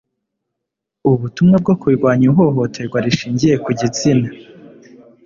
[1.11, 4.27] ubutumwa bwo kurwanya ihohoterwa rishingiye ku gitsina